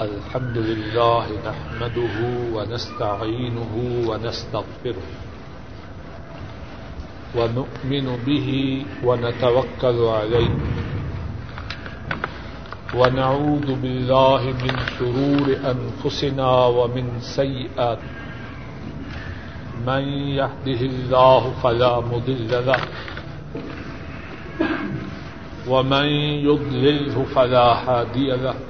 [0.00, 2.16] الحمد لله نحمده
[2.56, 3.72] ونستعينه
[4.08, 5.06] ونستغفره
[7.36, 8.48] ونؤمن به
[9.04, 10.54] ونتوكل عليه
[12.94, 17.98] ونعوذ بالله من شرور أنفسنا ومن سيئات
[19.86, 20.02] من
[20.40, 22.80] يهده الله فلا مضل له
[25.68, 26.06] ومن
[26.48, 28.69] يضلله فلا هادي له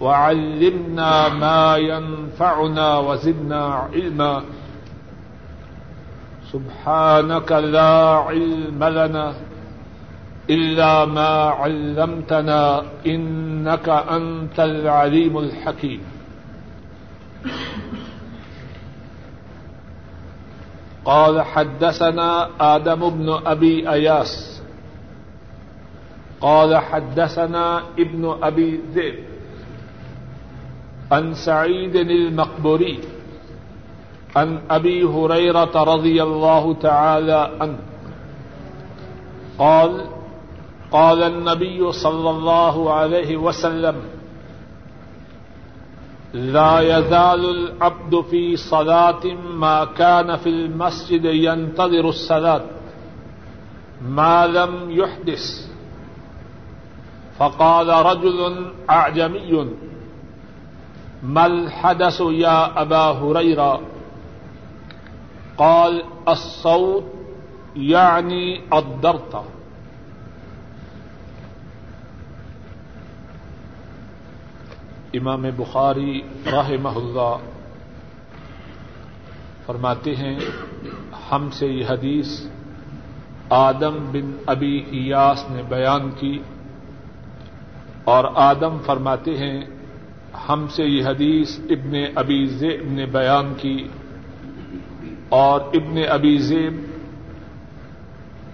[0.00, 4.42] وعلمنا ما ينفعنا وزدنا علما.
[6.52, 9.34] سبحانك لا علم لنا
[10.50, 16.00] إلا ما علمتنا إنك أنت العليم الحكيم.
[21.04, 24.62] قال حدثنا آدم بن أبي أياس.
[26.40, 29.37] قال حدثنا ابن أبي ذئب.
[31.12, 33.00] عن سعيد المقبري
[34.36, 37.78] عن أبي هريرة رضي الله تعالى عنه.
[39.58, 40.04] قال
[40.92, 43.96] قال النبي صلى الله عليه وسلم
[46.32, 49.24] لا يزال العبد في صلاة
[49.54, 52.64] ما كان في المسجد ينتظر الصلاة،
[54.08, 55.68] ما لم يحدث.
[57.38, 58.38] فقال رجل
[58.90, 59.87] أعجمي
[61.22, 63.80] ما الحدث يا أبا هريرة؟
[65.56, 67.04] قال، الصوت
[67.76, 69.44] يعني الضرطة
[75.14, 77.36] امام بخاری رحمہ اللہ
[79.66, 80.38] فرماتے ہیں،
[81.30, 82.46] ہم سے یہ حدیث
[83.50, 86.38] آدم بن ابی ایاس نے بیان کی
[88.04, 89.60] اور آدم فرماتے ہیں
[90.48, 93.88] ہم سے یہ حدیث ابن ابی زیب نے بیان کی
[95.28, 96.82] اور ابن ابی زیب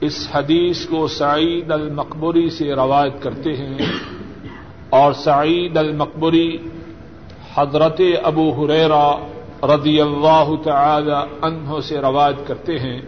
[0.00, 3.78] اس حدیث کو سعید المقبری سے روایت کرتے ہیں
[4.90, 6.56] اور سعید المقبری
[7.54, 9.12] حضرت ابو حریرا
[9.62, 13.00] رضی اللہ تعالی عنہ سے روایت کرتے ہیں۔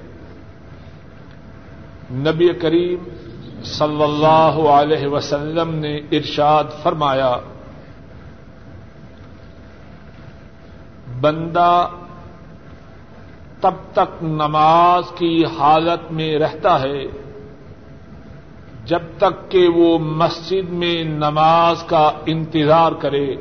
[2.10, 2.98] نبی کریم
[3.64, 7.36] صلی اللہ علیہ وسلم نے ارشاد فرمایا
[11.20, 11.88] بندہ
[13.60, 17.04] تب تک نماز کی حالت میں رہتا ہے
[18.84, 23.36] جب تک کہ وہ مسجد میں نماز کا انتظار کرے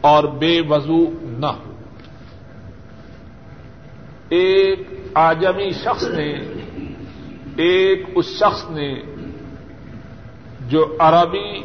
[0.00, 1.72] اور بے وضو نہ ہو۔
[4.28, 6.32] ایک آجمی شخص نے،
[7.56, 8.94] ایک اس شخص نے
[10.60, 11.62] جو عربی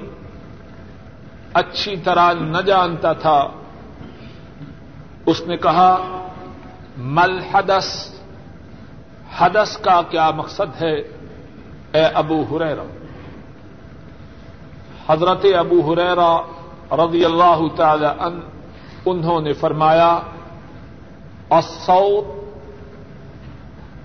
[1.53, 3.47] اچھی طرح نہ جانتا تھا
[5.25, 5.97] اس نے کہا
[6.97, 8.19] ملحدس
[9.37, 9.77] حدث.
[9.77, 10.95] کا کیا مقصد ہے؟
[11.91, 12.83] اے ابو حریرا
[15.09, 16.41] حضرت ابو حریرا
[17.05, 18.39] رضی اللہ تعالی ان
[19.05, 20.19] انہوں نے فرمایا،
[21.49, 22.25] الصوت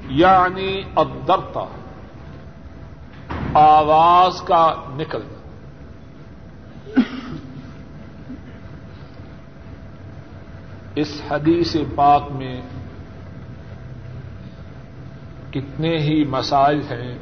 [0.09, 1.65] یعنی الدرتا
[3.55, 5.36] آواز کا نکلنا۔
[10.97, 12.61] اس حدیث پاک میں
[15.51, 17.19] کتنے ہی مسائل ہیں۔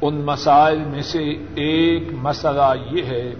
[0.00, 1.24] ان مسائل میں سے
[1.54, 3.34] ایک مسئلہ یہ ہے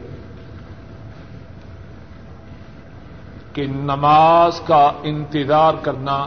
[3.52, 6.26] کہ نماز کا انتظار کرنا،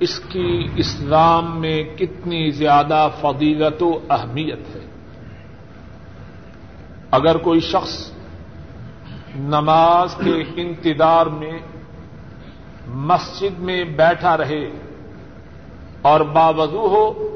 [0.00, 4.86] اس کی اسلام میں کتنی زیادہ فضیلت و اہمیت ہے۔
[7.10, 8.13] اگر کوئی شخص
[9.34, 11.58] نماز کے انتظار میں
[12.86, 14.70] مسجد میں بیٹھا رہے
[16.02, 17.28] اور باوضو ہو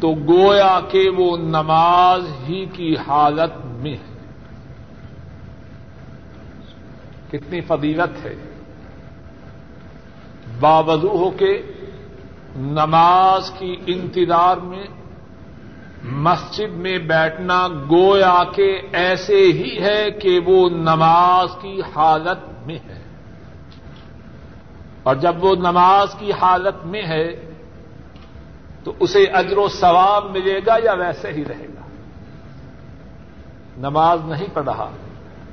[0.00, 4.18] تو گویا کہ وہ نماز ہی کی حالت میں ہے۔
[7.30, 8.34] کتنی فضیلت ہے۔
[10.60, 11.62] باوضو ہو کے
[12.56, 14.84] نماز کی انتظار میں
[16.02, 23.02] مسجد میں بیٹھنا گویا کہ ایسے ہی ہے کہ وہ نماز کی حالت میں ہے۔
[25.02, 27.52] اور جب وہ نماز کی حالت میں ہے
[28.84, 31.82] تو اسے اجر و ثواب ملے گا یا ویسے ہی رہے گا؟
[33.76, 34.90] نماز نہیں پڑھ رہا،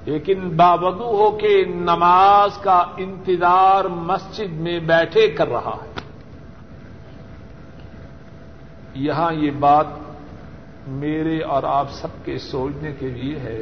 [0.06, 5.94] لیکن باوضو ہو کے نماز کا انتظار مسجد میں بیٹھے کر رہا ہے۔
[8.94, 9.86] یہاں یہ بات
[10.88, 13.62] میرے اور آپ سب کے سوچنے کے لیے ہے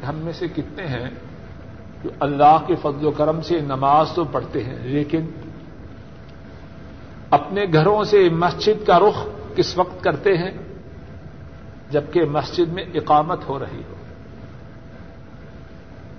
[0.00, 1.10] کہ ہم میں سے کتنے ہیں
[2.04, 5.26] جو اللہ کے فضل و کرم سے نماز تو پڑھتے ہیں، لیکن
[7.30, 10.50] اپنے گھروں سے مسجد کا رخ کس وقت کرتے ہیں؟
[11.90, 13.94] جبکہ مسجد میں اقامت ہو رہی ہو۔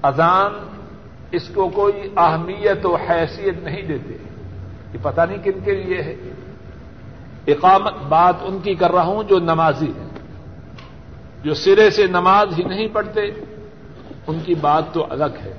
[0.01, 0.51] اذان
[1.31, 4.13] اس کو کوئی اہمیت و حیثیت نہیں دیتے۔
[4.93, 6.15] یہ پتہ نہیں کن کے لیے ہے۔
[7.47, 10.14] اقامت بات ان کی کر رہا ہوں جو نمازی ہے۔
[11.45, 13.21] جو سرے سے نماز ہی نہیں پڑھتے،
[14.27, 15.53] ان کی بات تو الگ ہے۔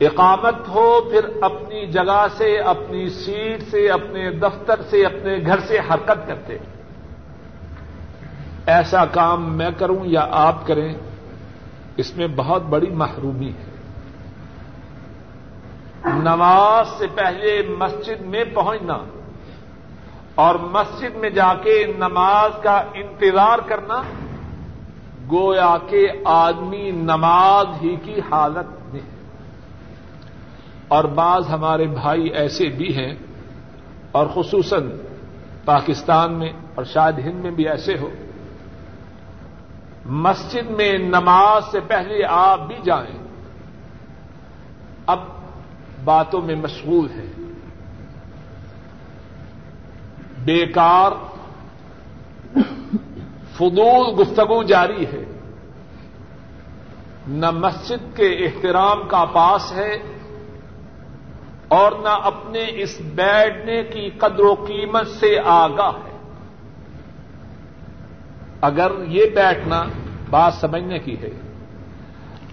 [0.00, 5.78] اقامت ہو پھر اپنی جگہ سے، اپنی سیٹ سے، اپنے دفتر سے، اپنے گھر سے
[5.78, 6.58] حرکت کرتے۔
[8.66, 10.94] ایسا کام میں کروں یا آپ کریں،
[11.96, 13.76] اس میں بہت بڑی محرومی ہے۔
[16.04, 18.98] نماز سے پہلے مسجد میں پہنچنا
[20.36, 24.02] اور مسجد میں جا کے نماز کا انتظار کرنا
[25.30, 29.16] گویا کے آدمی نماز ہی کی حالت میں ہے۔
[30.88, 33.14] اور بعض ہمارے بھائی ایسے بھی ہیں
[34.12, 34.90] اور خصوصاً
[35.64, 38.08] پاکستان میں اور شاید ہند میں بھی ایسے ہو۔
[40.04, 43.18] مسجد میں نماز سے پہلے آپ بھی جائیں۔
[45.06, 45.18] اب
[46.04, 47.45] باتوں میں مشغول ہیں۔
[50.46, 51.12] بیکار
[53.52, 55.38] فضول گفتگو جاری ہے۔
[57.28, 59.98] نہ مسجد کے احترام کا پاس ہے
[61.68, 66.16] اور نہ اپنے اس بیٹھنے کی قدر و قیمت سے آگاہ ہے۔
[68.60, 69.84] اگر یہ بیٹھنا
[70.30, 71.30] بات سمجھنے کی ہے۔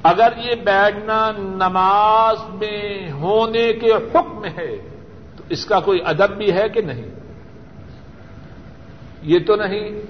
[0.04, 4.76] اگر یہ بیٹھنا نماز میں ہونے کے حکم ہے
[5.38, 7.13] تو اس کا کوئی ادب بھی ہے کہ نہیں؟
[9.24, 10.02] یہ تو نہیں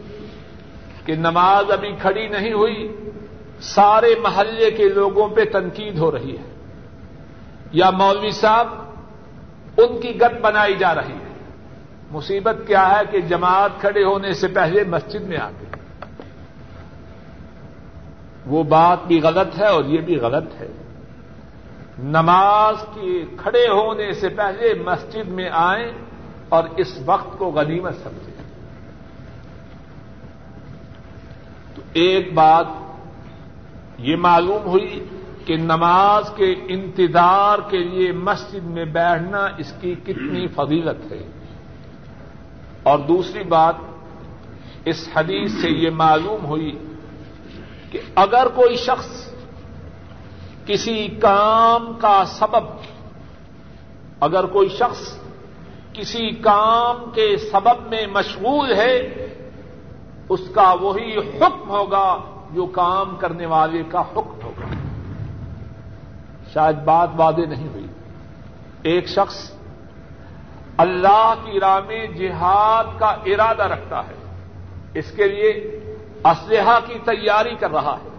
[1.06, 2.96] کہ نماز ابھی کھڑی نہیں ہوئی،
[3.62, 6.54] سارے محلے کے لوگوں پہ تنقید ہو رہی ہے۔
[7.72, 8.68] یا مولوی صاحب،
[9.78, 11.34] ان کی گت بنائی جا رہی ہے۔
[12.12, 15.70] مصیبت کیا ہے کہ جماعت کھڑے ہونے سے پہلے مسجد میں آ گئے
[18.46, 20.68] وہ بات بھی غلط ہے اور یہ بھی غلط ہے۔
[22.00, 25.92] نماز کے کھڑے ہونے سے پہلے مسجد میں آئیں
[26.50, 28.33] اور اس وقت کو غنیمت سمجھیں۔
[31.94, 32.66] ایک بات
[33.98, 35.04] یہ معلوم ہوئی
[35.46, 41.24] کہ نماز کے انتظار کے لیے مسجد میں بیٹھنا اس کی کتنی فضیلت ہے۔
[42.84, 43.76] اور دوسری بات،
[44.86, 46.78] اس حدیث سے یہ معلوم ہوئی
[47.92, 49.34] کہ اگر کوئی شخص
[50.66, 52.64] کسی کام کا سبب،
[54.20, 55.18] اگر کوئی شخص
[55.94, 59.23] کسی کام کے سبب میں مشغول ہے
[60.34, 62.18] اس کا وہی حکم ہوگا
[62.52, 64.66] جو کام کرنے والے کا حکم ہوگا۔
[66.54, 67.88] شاید بات واضح نہیں ہوئی۔
[68.84, 69.52] ایک شخص
[70.78, 74.14] اللہ کی راہ میں جہاد کا ارادہ رکھتا ہے۔
[74.94, 75.50] اس کے لیے
[76.24, 78.10] اسلحہ کی تیاری کر رہا ہے۔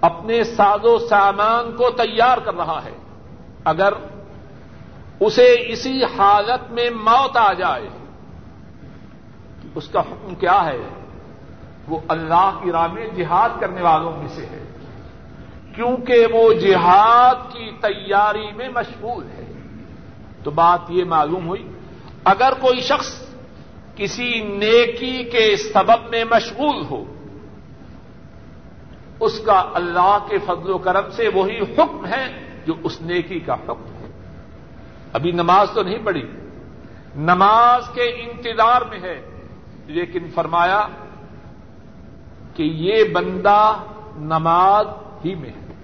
[0.00, 2.96] اپنے ساز و سامان کو تیار کر رہا ہے۔
[3.64, 3.92] اگر
[5.20, 7.88] اسے اسی حالت میں موت آ جائے
[9.76, 10.78] اس کا حکم کیا ہے؟
[11.88, 14.64] وہ اللہ کی راہ میں جہاد کرنے والوں میں سے ہے۔
[15.74, 19.52] کیونکہ وہ جہاد کی تیاری میں مشغول ہے۔
[20.42, 21.70] تو بات یہ معلوم ہوئی،
[22.24, 23.26] اگر کوئی شخص
[23.96, 27.04] کسی نیکی کے سبب میں مشغول ہو،
[29.20, 33.54] اس کا اللہ کے فضل و کرم سے وہی حکم ہے جو اس نیکی کا
[33.54, 34.10] حکم ہے۔
[35.12, 36.30] ابھی نماز تو نہیں پڑھی،
[37.16, 39.35] نماز کے انتظار میں ہے۔
[39.86, 40.88] لیکن فرمایا
[42.54, 43.74] کہ یہ بندہ
[44.16, 44.86] نماز
[45.24, 45.74] ہی میں ہے۔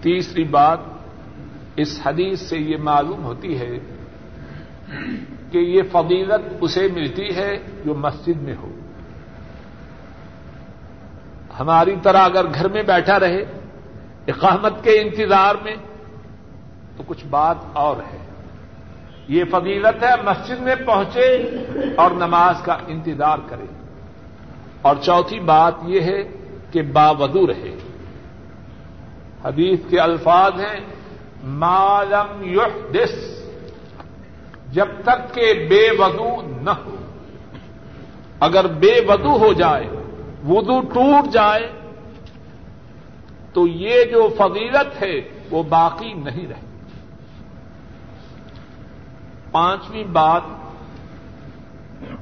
[0.00, 0.78] تیسری بات،
[1.76, 3.78] اس حدیث سے یہ معلوم ہوتی ہے
[5.50, 8.70] کہ یہ فضیلت اسے ملتی ہے جو مسجد میں ہو۔
[11.60, 13.42] ہماری طرح اگر گھر میں بیٹھا رہے،
[14.28, 15.74] اقامت کے انتظار میں،
[16.96, 18.21] تو کچھ بات اور ہے۔
[19.28, 21.48] یہ فضیلت ہے مسجد میں پہنچے
[21.96, 23.64] اور نماز کا انتظار کرے۔
[24.82, 26.22] اور چوتھی بات یہ ہے
[26.70, 27.76] کہ باودو رہے۔
[29.44, 30.80] حدیث کے الفاظ ہیں
[31.44, 33.42] مالم یحدث
[34.72, 36.96] جب تک کہ بے ودو نہ ہو۔
[38.40, 39.86] اگر بے ودو ہو جائے،
[40.48, 41.72] وضو ٹوٹ جائے،
[43.52, 46.71] تو یہ جو فضیلت ہے وہ باقی نہیں رہے۔
[49.52, 50.42] پانچویں بات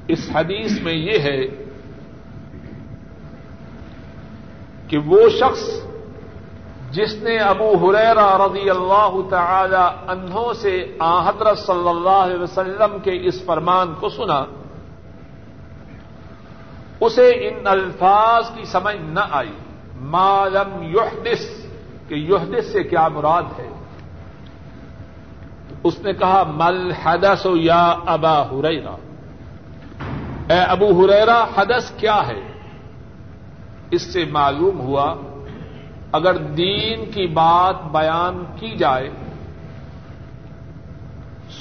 [0.07, 1.41] اس حدیث میں یہ ہے
[4.87, 5.63] کہ وہ شخص
[6.91, 12.97] جس نے ابو حریرا رضی اللہ تعالی انہوں سے آ حضرت صلی اللہ علیہ وسلم
[13.03, 14.45] کے اس فرمان کو سنا،
[16.99, 19.55] اسے ان الفاظ کی سمجھ نہ آئی۔
[20.11, 21.45] مالم یحدث
[22.07, 23.69] کہ یحدث سے کیا مراد ہے؟
[25.83, 28.95] اس نے کہا، مل حدس یا ابا ہریرا
[30.49, 32.51] اے ابو ہریرا حدس کیا ہے؟
[33.91, 35.15] اس سے معلوم ہوا،
[36.11, 39.09] اگر دین کی بات بیان کی جائے،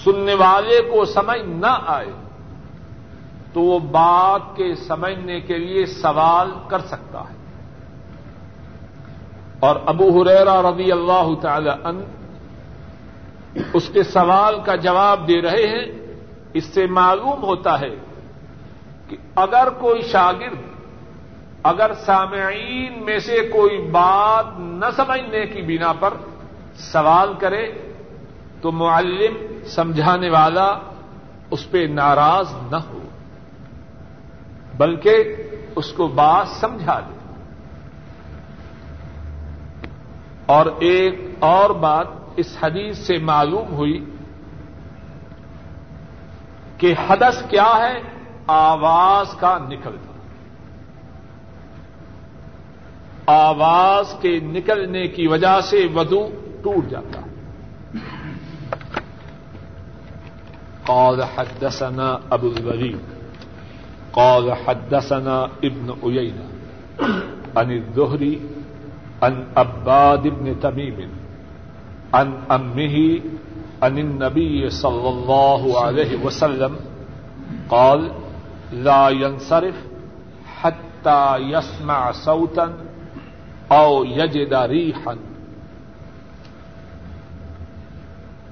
[0.05, 2.11] سننے والے کو سمجھ نہ آئے،
[3.53, 7.41] تو وہ بات کے سمجھنے کے لیے سوال کر سکتا ہے۔
[9.61, 12.05] اور ابو حریرا رضی اللہ تعالی ان
[13.73, 16.17] اس کے سوال کا جواب دے رہے ہیں،
[16.55, 17.95] اس سے معلوم ہوتا ہے
[19.09, 20.59] کہ اگر کوئی شاگرد،
[21.63, 26.15] اگر سامعین میں سے کوئی بات نہ سمجھنے کی بنا پر
[26.77, 27.73] سوال کرے،
[28.61, 30.79] تو معلم سمجھانے والا
[31.51, 32.99] اس پہ ناراض نہ ہو،
[34.77, 35.35] بلکہ
[35.77, 37.15] اس کو بات سمجھا دے۔
[40.47, 42.07] اور ایک اور بات
[42.41, 44.05] اس حدیث سے معلوم ہوئی
[46.79, 48.01] کہ حدث کیا ہے؟
[48.47, 50.13] آواز کا نکلنا۔
[53.27, 56.29] آواز کے نکلنے کی وجہ سے ودو
[56.63, 57.21] ٹوٹ جاتا۔
[60.87, 62.99] قال حدثنا ابو الوليد
[64.11, 66.47] قال حدثنا ابن عيينة
[67.57, 68.35] عن الزهري
[69.21, 71.20] عن عباد بن تميم
[72.13, 73.21] عن أمه،
[73.83, 76.77] عن النبي صلى الله عليه وسلم،
[77.69, 78.09] قال
[78.73, 79.75] لا ينصرف
[80.63, 82.67] حتى يسمع صوتا
[83.69, 85.19] او یجدا ریحن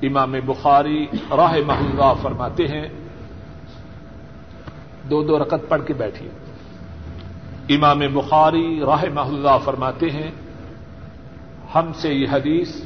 [0.02, 2.88] امام بخاری راہ محلہ فرماتے ہیں،
[5.10, 6.30] دو دو رکت پڑھ کے بیٹھیے۔
[7.76, 10.30] امام بخاری راہ محلہ فرماتے ہیں،
[11.74, 12.82] ہم سے یہ حدیث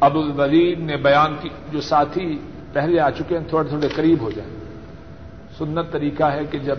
[0.00, 2.38] ابو الولید نے بیان کی، جو ساتھی
[2.72, 4.50] پہلے آ چکے ہیں، تھوڑے تھوڑے قریب ہو جائیں۔
[5.58, 6.78] سنت طریقہ ہے کہ جب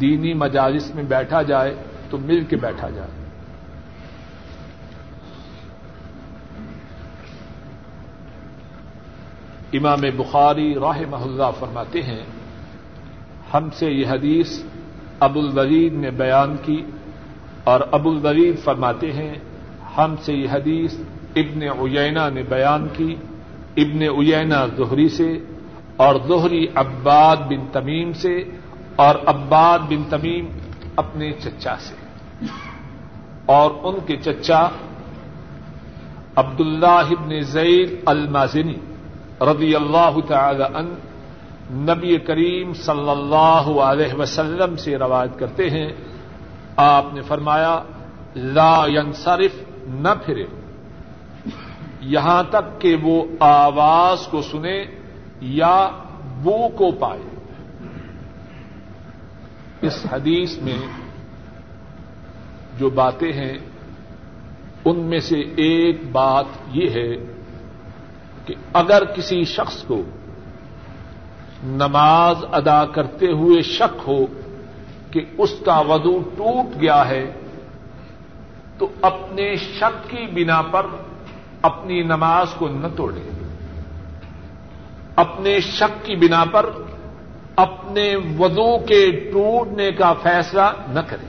[0.00, 1.74] دینی مجالس میں بیٹھا جائے،
[2.10, 3.08] تو مل کے بیٹھا جائے۔
[9.72, 12.24] امام بخاری راہ محلہ فرماتے ہیں،
[13.54, 14.62] ہم سے یہ حدیث
[15.20, 16.84] ابو الولید نے بیان کی
[17.64, 19.34] اور ابو الولید فرماتے ہیں
[19.98, 20.94] ہم سے یہ حدیث
[21.36, 21.62] ابن
[21.98, 23.16] اینا نے بیان کی۔
[23.76, 25.38] ابن اینا زہری سے
[25.96, 28.42] اور زہری عباد بن تمیم سے
[28.96, 30.46] اور عباد بن تمیم
[30.96, 31.94] اپنے چچا سے۔
[33.46, 34.68] اور ان کے چچا
[36.36, 38.74] عبد اللہ ابن زید المازنی
[39.40, 40.94] رضی اللہ تعالی ان
[41.70, 45.88] نبی کریم صلی اللہ علیہ وسلم سے روایت کرتے ہیں۔
[46.76, 47.82] آپ نے فرمایا،
[48.36, 50.46] لا ینصرف نہ پھرے۔
[52.00, 54.84] یہاں تک کہ وہ آواز کو سنے
[55.40, 55.90] یا
[56.42, 57.20] بو کو پائے۔
[59.82, 60.78] اس حدیث میں
[62.78, 63.58] جو باتیں ہیں،
[64.84, 67.16] ان میں سے ایک بات یہ ہے
[68.44, 70.02] کہ اگر کسی شخص کو
[71.64, 74.26] نماز ادا کرتے ہوئے شک ہو
[75.10, 77.32] کہ اس کا وضو ٹوٹ گیا ہے
[78.78, 80.86] تو اپنے شک کی بنا پر
[81.62, 83.30] اپنی نماز کو نہ توڑے۔
[85.16, 86.70] اپنے شک کی بنا پر
[87.56, 91.26] اپنے وضو کے ٹوٹنے کا فیصلہ نہ کرے۔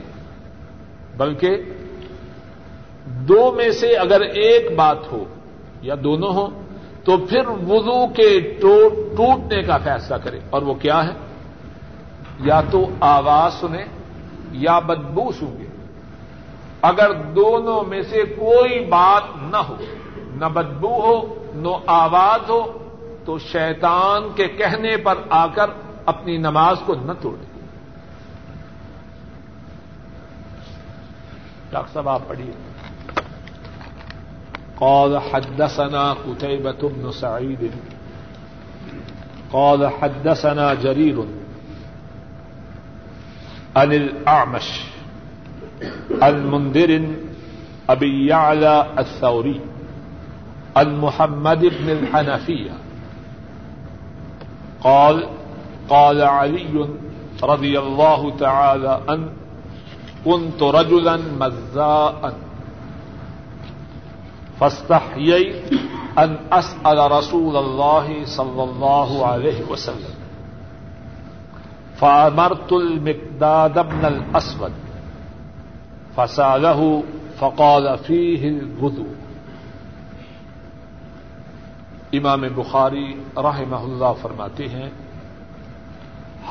[1.16, 1.50] بلکہ
[3.04, 5.24] دو میں سے اگر ایک بات ہو
[5.82, 6.62] یا دونوں ہوں،
[7.04, 11.12] تو پھر وضو کے ٹوٹنے کا فیصلہ کرے۔ اور وہ کیا ہے؟
[12.40, 13.84] یا تو آواز سنے
[14.52, 15.67] یا بدبو سنگے
[16.82, 19.76] اگر دونوں میں سے کوئی بات نہ ہو،
[20.34, 22.78] نہ بدبو ہو، نہ آواز ہو،
[23.24, 25.70] تو شیطان کے کہنے پر آ کر
[26.06, 27.44] اپنی نماز کو نہ توڑے
[31.70, 32.52] ڈاکٹر صاحب، آپ پڑھیے۔
[34.74, 37.64] قال حدثنا قتيبة بن سعيد.
[39.50, 41.18] قال حدثنا جرير
[43.74, 44.87] عن الأعمش.
[46.22, 47.08] المنذر
[47.90, 49.60] أبي يعلى الثوري
[50.76, 52.70] المحمد بن الحنفية.
[54.80, 55.26] قال
[55.88, 56.88] قال علي
[57.42, 59.28] رضي الله تعالى أن
[60.24, 62.34] كنت رجلا مزاء،
[64.60, 65.72] فاستحييت
[66.18, 70.14] أن أسأل رسول الله صلى الله عليه وسلم،
[71.96, 74.72] فأمرت المقداد بن الأسود
[76.18, 77.02] فسأله
[77.38, 79.06] فقال فيه الغدو.
[82.12, 84.88] امام بخاری رحمہ اللہ فرماتے ہیں،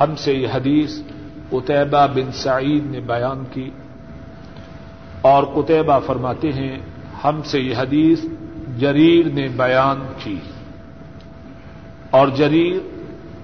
[0.00, 1.00] ہم سے یہ حدیث
[1.50, 3.70] قطبہ بن سعید نے بیان کی
[5.20, 6.76] اور قطبہ فرماتے ہیں،
[7.24, 8.24] ہم سے یہ حدیث
[8.78, 10.38] جریر نے بیان کی
[12.10, 12.76] اور جریر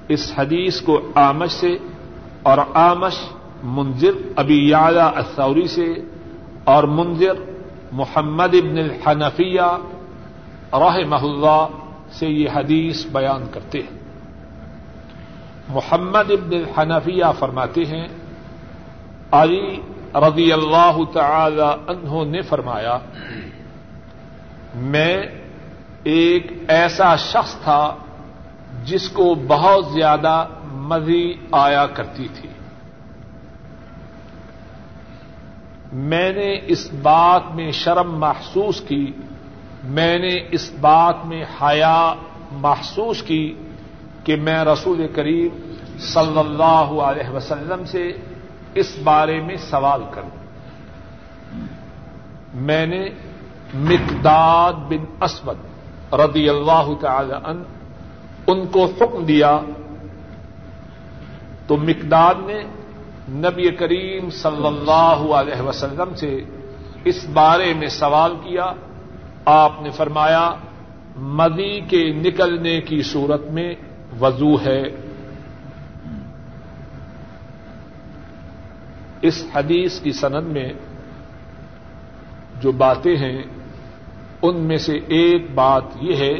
[0.08, 1.72] اس حدیث کو آمش سے
[2.42, 3.16] اور آمش
[3.76, 5.86] منظر ابی یالا اثوری سے
[6.64, 7.34] اور منظر
[7.92, 9.76] محمد ابن الحنفیہ
[10.72, 11.66] رحمہ اللہ
[12.12, 13.98] سے یہ حدیث بیان کرتے ہیں۔
[15.68, 18.08] محمد ابن الحنفیہ فرماتے ہیں،
[19.32, 19.80] علی
[20.14, 22.98] رضی اللہ تعالی عنہ نے فرمایا،
[24.74, 25.26] میں
[26.04, 27.94] ایک ایسا شخص تھا
[28.84, 32.48] جس کو بہت زیادہ مزی آیا کرتی تھی۔
[35.94, 39.12] میں نے اس بات میں شرم محسوس کی،
[39.84, 42.14] میں نے اس بات میں حیا
[42.52, 43.54] محسوس کی
[44.24, 48.12] کہ میں رسول کریم صلی اللہ علیہ وسلم سے
[48.74, 50.30] اس بارے میں سوال کروں۔
[52.54, 53.08] میں نے
[53.74, 55.56] مقداد بن اسود
[56.14, 57.62] رضی اللہ تعالی ان
[58.46, 59.60] ان کو حکم دیا۔
[61.66, 62.64] تو مقداد نے
[63.28, 66.40] نبی کریم صلی اللہ علیہ وسلم سے
[67.04, 68.72] اس بارے میں سوال کیا۔
[69.44, 70.54] آپ نے فرمایا،
[71.16, 73.74] مدی کے نکلنے کی صورت میں
[74.20, 74.82] وضو ہے۔
[79.22, 80.72] اس حدیث کی سند میں
[82.60, 83.42] جو باتیں ہیں،
[84.42, 86.34] ان میں سے ایک بات یہ ہے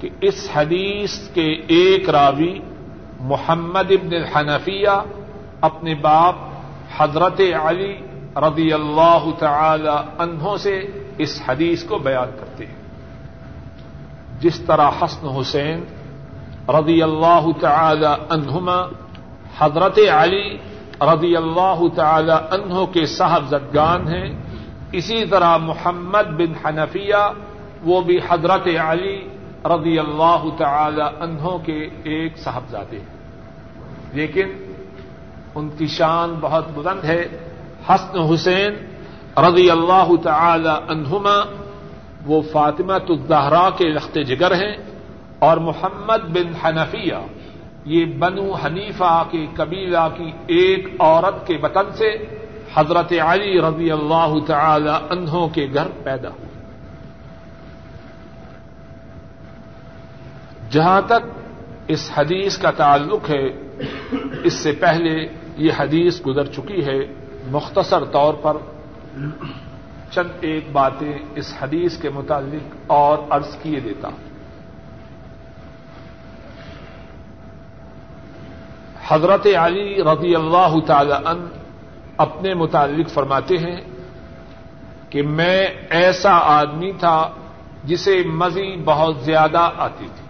[0.00, 2.58] کہ اس حدیث کے ایک راوی،
[3.20, 5.02] محمد ابن الحنفیہ
[5.64, 6.34] اپنے باپ
[6.96, 7.96] حضرت علی
[8.36, 10.86] رضی اللہ تعالی عنہ سے
[11.18, 12.74] اس حدیث کو بیان کرتے ہیں۔
[14.40, 15.84] جس طرح حسن حسین
[16.68, 18.88] رضی اللہ تعالی عنہما
[19.58, 20.58] حضرت علی
[21.00, 24.34] رضی اللہ تعالی عنہ کے صاحب زدگان ہیں،
[24.92, 27.32] اسی طرح محمد بن حنفیہ
[27.84, 29.28] وہ بھی حضرت علی
[29.64, 33.14] رضی اللہ تعالی عنہ کے ایک صاحبزادے ہیں۔
[34.12, 34.73] لیکن
[35.54, 37.28] ان کی شان بہت بلند ہے۔
[37.88, 38.74] حسن حسین
[39.36, 41.64] رضی اللہ تعالی عنہما،
[42.26, 44.76] وہ فاطمہ الزہرا کے لخت جگر ہیں
[45.38, 47.16] اور محمد بن حنفیہ،
[47.84, 52.10] یہ بنو حنیفہ کے قبیلہ کی ایک عورت کے وطن سے
[52.74, 56.44] حضرت علی رضی اللہ تعالی انہوں کے گھر پیدا ہوئے۔
[60.70, 61.22] جہاں تک
[61.88, 63.46] اس حدیث کا تعلق ہے،
[64.44, 66.98] اس سے پہلے یہ حدیث گزر چکی ہے
[67.46, 68.56] مختصر طور پر
[70.10, 74.16] چند ایک باتیں اس حدیث کے متعلق اور عرض کیے دیتا ہوں۔
[79.08, 81.46] حضرت علی رضی اللہ تعالی ان
[82.16, 83.80] اپنے متعلق فرماتے ہیں
[85.08, 87.30] کہ میں ایسا آدمی تھا
[87.84, 90.26] جسے مزی بہت زیادہ آتی تھی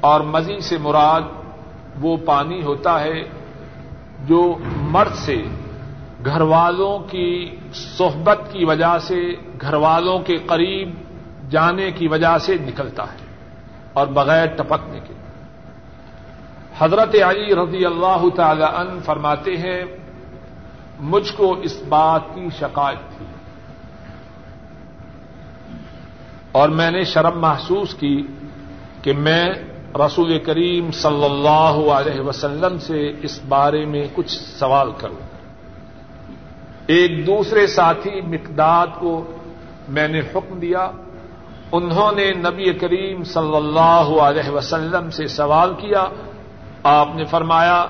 [0.00, 1.20] اور مزی سے مراد
[2.00, 3.22] وہ پانی ہوتا ہے
[4.26, 5.42] جو مرد سے
[6.24, 10.90] گھر والوں کی صحبت کی وجہ سے گھر والوں کے قریب
[11.50, 13.26] جانے کی وجہ سے نکلتا ہے
[13.92, 15.14] اور بغیر ٹپکنے کے
[16.78, 19.84] حضرت علی رضی اللہ تعالی عنہ فرماتے ہیں،
[21.00, 23.26] مجھ کو اس بات کی شکایت تھی
[26.52, 28.26] اور میں نے شرم محسوس کی
[29.02, 29.52] کہ میں
[29.96, 35.16] رسول کریم صلی اللہ علیہ وسلم سے اس بارے میں کچھ سوال کروں۔
[36.86, 39.24] ایک دوسرے ساتھی مقداد کو
[39.88, 40.90] میں نے حکم دیا،
[41.72, 46.04] انہوں نے نبی کریم صلی اللہ علیہ وسلم سے سوال کیا۔
[46.82, 47.86] آپ نے فرمایا،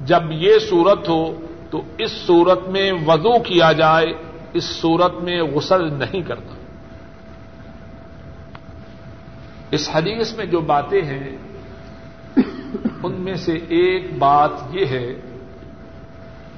[0.00, 1.34] جب یہ صورت ہو
[1.70, 4.06] تو اس صورت میں وضو کیا جائے،
[4.52, 6.63] اس صورت میں غسل نہیں کرتا۔
[9.74, 11.36] اس حدیث میں جو باتیں ہیں،
[13.02, 15.06] ان میں سے ایک بات یہ ہے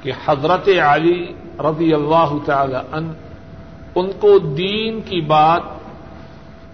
[0.03, 3.13] کہ حضرت علی رضی اللہ تعالی ان
[3.95, 5.63] ان کو دین کی بات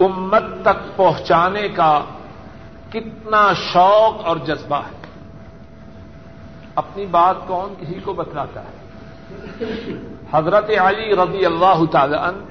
[0.00, 1.92] امت تک پہنچانے کا
[2.90, 4.96] کتنا شوق اور جذبہ ہے۔
[6.74, 8.74] اپنی بات کون کسی کو بتلاتا ہے؟
[10.32, 12.44] حضرت علی رضی اللہ تعالی ان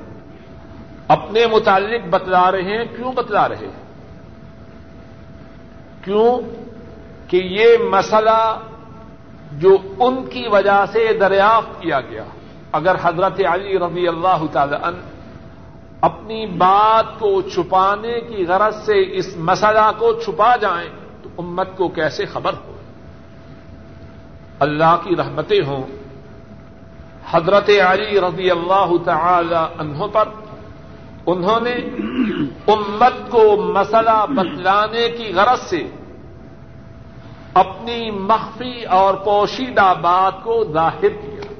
[1.07, 3.80] اپنے متعلق بتلا رہے ہیں، کیوں بتلا رہے ہیں؟
[6.03, 6.37] کیوں
[7.27, 8.59] کہ یہ مسئلہ
[9.51, 12.23] جو ان کی وجہ سے دریافت کیا گیا۔
[12.71, 15.01] اگر حضرت علی رضی اللہ تعالی ان
[16.01, 20.89] اپنی بات کو چھپانے کی غرض سے اس مسئلہ کو چھپا جائیں
[21.23, 22.73] تو امت کو کیسے خبر ہو؟
[24.59, 25.83] اللہ کی رحمتیں ہوں۔
[27.31, 30.27] حضرت علی رضی اللہ تعالی عنہ پر
[31.25, 31.73] انہوں نے
[32.67, 35.83] امت کو مسئلہ بتلانے کی غرض سے
[37.53, 41.53] اپنی مخفی اور پوشیدہ بات کو ظاہر کیا۔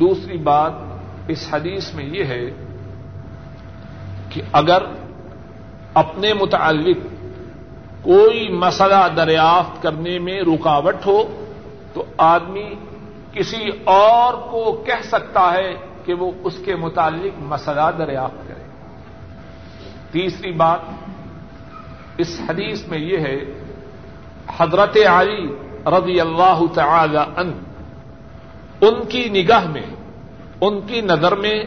[0.00, 0.72] دوسری بات
[1.28, 2.50] اس حدیث میں یہ ہے
[4.28, 4.82] کہ اگر
[5.94, 6.96] اپنے متعلق
[8.02, 11.22] کوئی مسئلہ دریافت کرنے میں رکاوٹ ہو
[11.92, 12.74] تو آدمی
[13.32, 18.64] کسی اور کو کہہ سکتا ہے کہ وہ اس کے متعلق مسئلہ دریافت کرے۔
[20.10, 20.80] تیسری بات
[22.18, 23.38] اس حدیث میں یہ ہے،
[24.56, 27.52] حضرت علی رضی اللہ تعالی ان
[28.80, 29.90] ان کی نگاہ میں،
[30.60, 31.64] ان کی نظر میں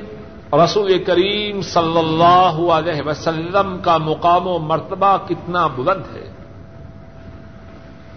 [0.53, 6.29] رسول کریم صلی اللہ علیہ وسلم کا مقام و مرتبہ کتنا بلند ہے۔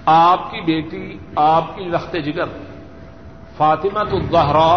[0.07, 2.49] آپ کی بیٹی، آپ کی لخت جگر
[3.57, 4.73] فاطمہ الزہرا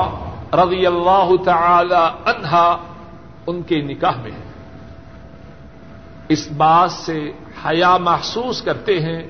[0.56, 2.78] رضی اللہ تعالی عنہا
[3.48, 4.46] ان کے نکاح میں ہے
[6.30, 7.32] اس بات سے
[7.66, 9.24] حیا محسوس کرتے ہیں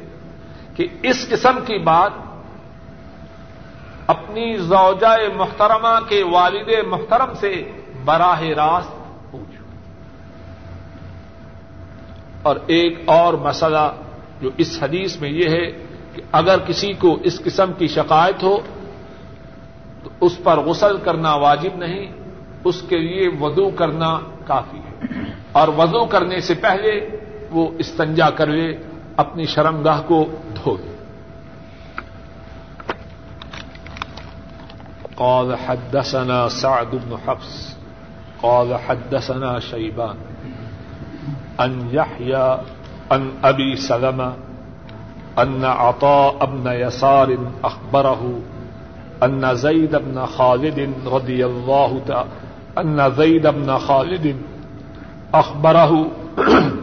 [0.75, 2.11] کہ اس قسم کی بات
[4.07, 7.71] اپنی زوجہ محترمہ کے والد محترم سے
[8.05, 8.91] براہ راست
[9.31, 9.63] پوچھو۔
[12.41, 13.93] اور ایک اور مسئلہ
[14.41, 15.71] جو اس حدیث میں یہ ہے
[16.13, 18.57] کہ اگر کسی کو اس قسم کی شکایت ہو
[20.21, 22.11] اس پر غسل کرنا واجب نہیں،
[22.63, 25.07] اس کے لیے وضو کرنا کافی ہے۔
[25.51, 27.17] اور وضو کرنے سے پہلے
[27.51, 28.77] وہ استنجا کر لے،
[29.17, 30.25] اپنی شرمگاہ کو
[30.55, 30.95] دھو دے
[35.15, 37.75] قال حدثنا سعد بن حفص،
[38.41, 40.17] قال حدثنا شيبان
[41.57, 42.55] ان يحيى
[43.09, 44.31] ان ابي سلمة
[45.37, 47.27] ان عطاء بن يسار
[47.63, 48.39] اخبره
[49.23, 52.29] ان زيد بن خالد رضي الله تعالى
[52.77, 54.35] ان زيد بن خالد
[55.33, 56.07] اخبره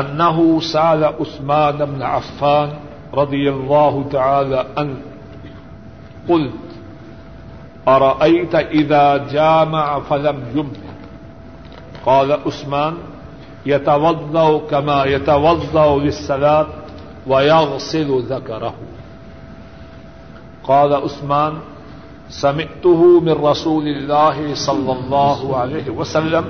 [0.00, 2.70] انه سال عثمان بن عفان
[3.14, 4.96] رضي الله تعالى ان
[6.28, 6.52] قلت،
[7.88, 10.76] أرأيت إذا جامع فلم يمت؟
[12.06, 12.94] قال عثمان،
[13.66, 16.66] يتوضأ كما يتوضأ للصلاة
[17.26, 18.74] ويغسل ذكره.
[20.68, 21.58] قال عثمان،
[22.28, 26.44] سمعته من رسول الله صلى الله عليه وسلم،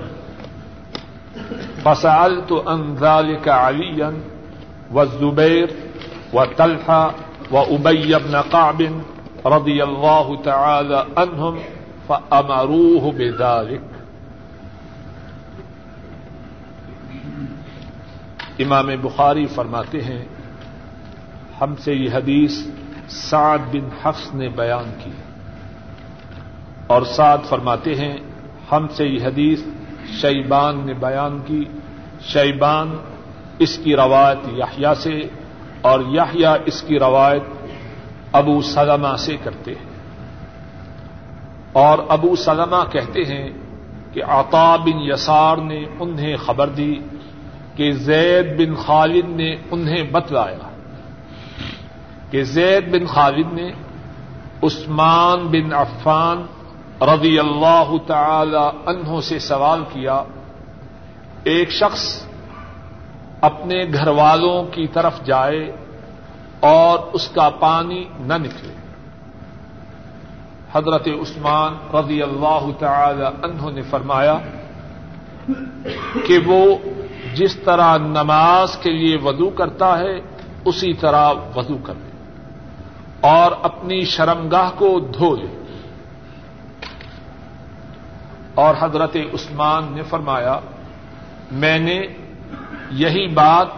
[1.85, 4.15] فسألت عن ذلك عليا
[4.93, 5.71] والزبير
[6.33, 7.15] وطلحة
[7.51, 8.81] وأبي بن قعب
[9.47, 11.59] رضي الله تعالى عنهم
[12.09, 13.81] فأمروه بذلك.
[18.61, 20.25] امام بخاری فرماتے ہیں،
[21.61, 22.59] ہم سے یہ حدیث
[23.09, 25.11] سعد بن حفص نے بیان کی
[26.87, 28.17] اور سعد فرماتے ہیں،
[28.73, 29.63] ہم سے یہ حدیث
[30.21, 31.65] شیبان نے بیان کی۔
[32.21, 32.97] شیبان
[33.59, 35.21] اس کی روایت یحییٰ سے
[35.81, 37.43] اور یحییٰ اس کی روایت
[38.33, 39.89] ابو سلمہ سے کرتے ہیں۔
[41.73, 43.51] اور ابو سلمہ کہتے ہیں
[44.13, 46.95] کہ عطا بن یسار نے انہیں خبر دی
[47.75, 50.68] کہ زید بن خالد نے انہیں بتلایا۔
[52.31, 53.71] کہ زید بن خالد نے
[54.63, 56.39] عثمان بن عفان
[57.03, 60.23] رضی اللہ تعالی عنہ سے سوال کیا،
[61.45, 62.05] ایک شخص
[63.41, 65.65] اپنے گھر والوں کی طرف جائے
[66.61, 68.75] اور اس کا پانی نہ نکلے۔
[70.73, 74.39] حضرت عثمان رضی اللہ تعالی عنہ نے فرمایا
[76.27, 76.63] کہ وہ
[77.35, 80.15] جس طرح نماز کے لیے وضو کرتا ہے،
[80.65, 82.08] اسی طرح وضو کر لے
[83.21, 85.59] اور اپنی شرمگاہ کو دھو لے۔
[88.55, 90.61] اور حضرت عثمان نے فرمایا،
[91.53, 92.01] میں نے
[92.91, 93.69] یہی بات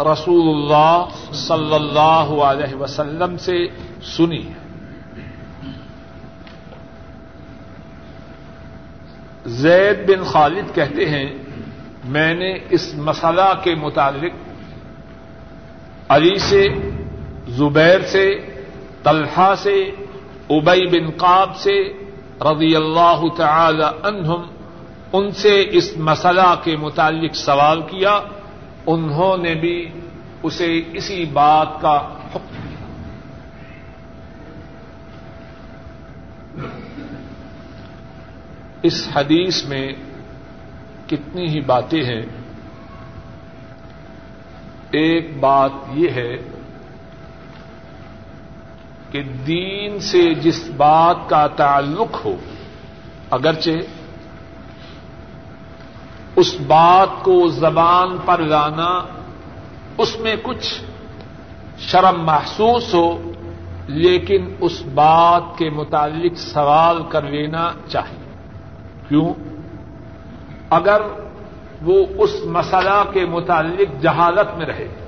[0.00, 3.66] رسول اللہ صلی اللہ علیہ وسلم سے
[4.02, 4.52] سنی ہے۔
[9.46, 11.34] زید بن خالد کہتے ہیں،
[12.04, 14.32] میں نے اس مسئلہ کے متعلق
[16.08, 16.64] علی سے،
[17.48, 18.54] زبیر سے
[19.02, 19.90] طلحہ سے
[20.50, 21.92] ابئی بن قاب سے
[22.40, 24.42] رضی اللہ تعالی عنہم،
[25.12, 28.20] ان سے اس مسئلہ کے متعلق سوال کیا،
[28.86, 29.90] انہوں نے بھی
[30.42, 32.86] اسے اسی بات کا حکم دیا۔
[38.82, 39.92] اس حدیث میں
[41.06, 42.22] کتنی ہی باتیں ہیں۔
[44.90, 46.36] ایک بات یہ ہے
[49.10, 52.36] کہ دین سے جس بات کا تعلق ہو،
[53.30, 53.70] اگرچہ
[56.36, 59.02] اس بات کو زبان پر لانا
[59.98, 60.84] اس میں کچھ
[61.78, 63.32] شرم محسوس ہو،
[63.86, 68.32] لیکن اس بات کے متعلق سوال کر لینا چاہیے۔
[69.08, 69.34] کیوں؟
[70.70, 71.00] اگر
[71.82, 75.07] وہ اس مسئلہ کے متعلق جہالت میں رہے۔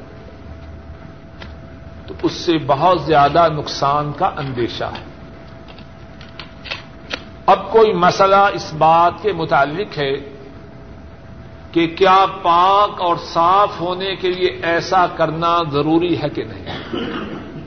[2.23, 5.11] اس سے بہت زیادہ نقصان کا اندیشہ ہے۔
[7.47, 10.13] اب کوئی مسئلہ اس بات کے متعلق ہے
[11.73, 16.65] کہ کیا پاک اور صاف ہونے کے لیے ایسا کرنا ضروری ہے کہ نہیں؟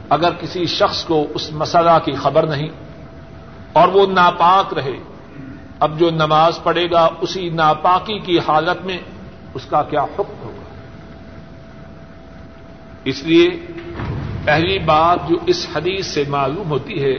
[0.10, 2.70] اگر کسی شخص کو اس مسئلہ کی خبر نہیں
[3.74, 4.98] اور وہ ناپاک رہے،
[5.80, 8.98] اب جو نماز پڑھے گا اسی ناپاکی کی حالت میں
[9.54, 10.64] اس کا کیا حکم ہوگا؟
[13.04, 13.50] اس لیے
[14.46, 17.16] پہلی بات جو اس حدیث سے معلوم ہوتی ہے،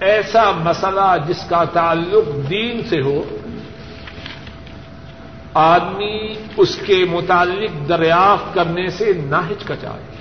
[0.00, 3.22] ایسا مسئلہ جس کا تعلق دین سے ہو،
[5.54, 10.16] آدمی اس کے متعلق دریافت کرنے سے نہ ہچکچائے۔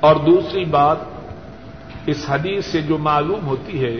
[0.00, 0.96] اور دوسری بات،
[2.06, 3.96] اس حدیث سے جو معلوم ہوتی ہے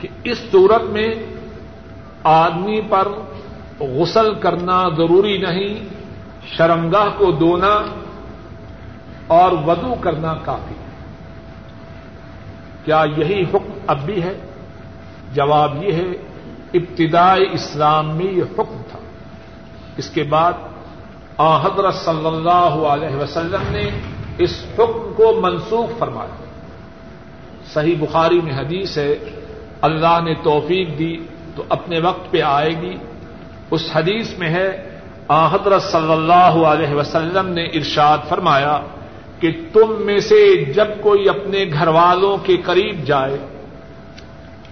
[0.00, 1.14] کہ اس صورت میں
[2.24, 3.08] آدمی پر
[3.80, 6.01] غسل کرنا ضروری نہیں
[6.46, 7.82] شرمگاہ کو دھونا
[9.26, 10.82] اور ودو کرنا کافی ہے۔
[12.84, 14.38] کیا یہی حکم اب بھی ہے؟
[15.32, 16.06] جواب یہ ہے
[16.74, 18.98] ابتدائی اسلام میں یہ حکم تھا۔
[19.96, 20.52] اس کے بعد
[21.36, 23.90] آ حضرت صلی اللہ علیہ وسلم نے
[24.38, 26.44] اس حکم کو منسوخ فرمایا۔
[27.72, 29.14] صحیح بخاری میں حدیث ہے،
[29.80, 31.16] اللہ نے توفیق دی
[31.56, 32.96] تو اپنے وقت پہ آئے گی۔
[33.70, 34.91] اس حدیث میں ہے
[35.30, 38.80] حضرت صلی اللہ علیہ وسلم نے ارشاد فرمایا
[39.40, 43.38] کہ تم میں سے جب کوئی اپنے گھر والوں کے قریب جائے،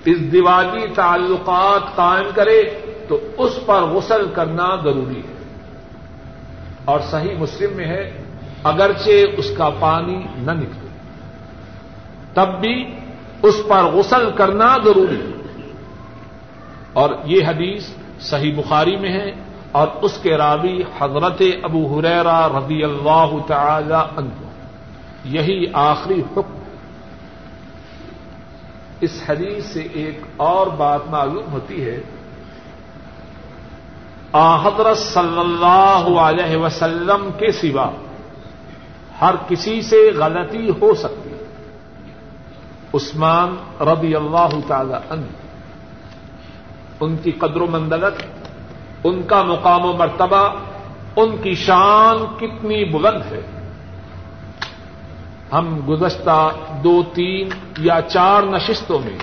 [0.05, 2.63] اس دیوالی تعلقات قائم کرے
[3.09, 5.35] تو اس پر غسل کرنا ضروری ہے۔
[6.85, 8.23] اور صحیح مسلم میں ہے،
[8.65, 10.89] اگرچہ اس کا پانی نہ نکلے،
[12.35, 12.95] تب بھی
[13.43, 15.41] اس پر غسل کرنا ضروری ہے۔
[16.93, 17.87] اور یہ حدیث
[18.21, 19.33] صحیح بخاری میں ہے
[19.73, 24.51] اور اس کے راوی حضرت ابو حریرا رضی اللہ تعالی عنہ۔
[25.25, 26.63] یہی آخری حکم۔
[29.01, 32.01] اس حدیث سے ایک اور بات معلوم ہوتی ہے۔
[34.33, 37.91] آ حضرت صلی اللہ علیہ وسلم کے سوا
[39.21, 41.31] ہر کسی سے غلطی ہو سکتی۔
[42.95, 45.27] عثمان رضی اللہ تعالی عنہ۔
[47.01, 48.40] ان کی قدر و مندلت
[49.05, 50.55] ان کا مقام و مرتبہ،
[51.17, 53.41] ان کی شان کتنی بلند ہے۔
[55.53, 56.51] ہم گزشتہ
[56.85, 59.19] دو، تین یا چار نشستوں میں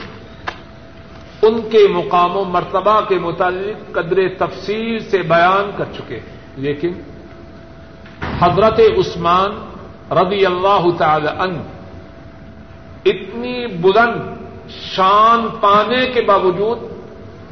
[1.41, 6.93] ان کے مقام و مرتبہ کے متعلق قدر تفصیل سے بیان کر چکے ہیں۔ لیکن
[8.39, 9.51] حضرت عثمان
[10.11, 11.59] رضی اللہ تعالی عنہ
[13.05, 14.21] اتنی بلند
[14.69, 16.79] شان پانے کے باوجود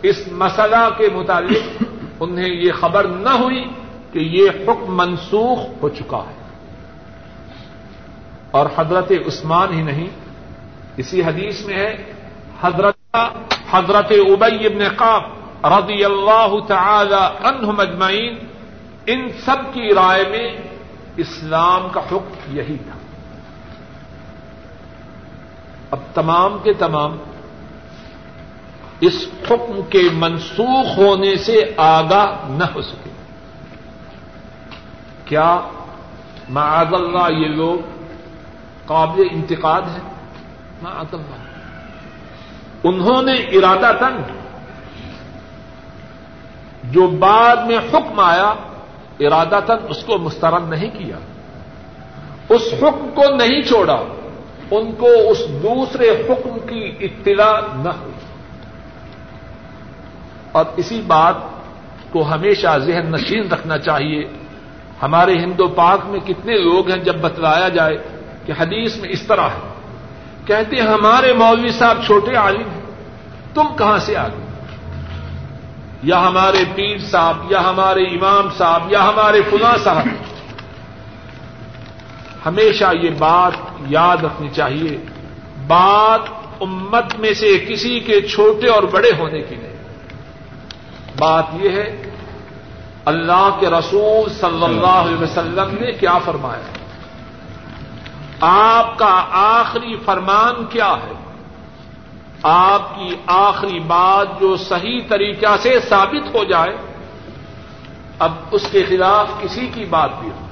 [0.01, 1.83] اس مسئلہ کے متعلق
[2.19, 3.65] انہیں یہ خبر نہ ہوئی
[4.13, 6.34] کہ یہ حکم منسوخ ہو چکا ہے۔
[8.51, 10.08] اور حضرت عثمان ہی نہیں،
[10.97, 12.13] اسی حدیث میں ہے،
[12.62, 13.17] حضرت
[13.71, 15.23] حضرت ابئی ابن قاب
[15.65, 18.38] رضی اللہ تعالی عنہ مجمعین
[19.06, 20.58] ان سب کی رائے میں
[21.17, 22.97] اسلام کا حکم یہی تھا۔
[25.91, 27.17] اب تمام کے تمام
[29.01, 33.10] اس حکم کے منسوخ ہونے سے آگاہ نہ ہو سکے۔
[35.25, 35.62] کیا
[36.49, 37.88] معاذ اللہ یہ لوگ
[38.86, 39.99] قابل انتقاد ہے
[40.81, 41.36] معاذ اللہ۔
[42.84, 44.21] انہوں نے ارادہ تن
[46.84, 48.53] جو بعد میں حکم آیا،
[49.19, 51.17] ارادہ تن اس کو مسترد نہیں کیا۔
[52.49, 54.03] اس حکم کو نہیں چھوڑا،
[54.71, 58.14] ان کو اس دوسرے حکم کی اطلاع نہ ہوئی۔
[60.56, 61.36] اور اسی بات
[62.12, 64.24] کو ہمیشہ ذہن نشین رکھنا چاہیے۔
[65.02, 67.98] ہمارے ہندو پاک میں کتنے لوگ ہیں جب بتلایا جائے
[68.46, 69.74] کہ حدیث میں اس طرح ہے۔
[70.46, 72.82] کہتے ہیں ہمارے مولوی صاحب چھوٹے عالم ہیں،
[73.54, 74.46] تم کہاں سے آ گئے
[76.04, 80.08] یا ہمارے پیر صاحب، یا ہمارے امام صاحب، یا ہمارے فلاں صاحب۔
[82.46, 83.52] ہمیشہ یہ بات
[83.88, 84.98] یاد رکھنی چاہیے۔
[85.68, 86.22] بات
[86.62, 89.64] امت میں سے کسی کے چھوٹے اور بڑے ہونے کی نہیں
[91.17, 92.10] بات یہ ہے،
[93.06, 96.86] اللہ کے رسول صلی اللہ علیہ وسلم نے کیا فرمایا؟
[98.41, 101.13] آپ کا آخری فرمان کیا ہے؟
[102.43, 106.78] آپ کی آخری بات جو صحیح طریقہ سے ثابت ہو جائے،
[108.19, 110.45] اب اس کے خلاف کسی کی بات بھی ہو۔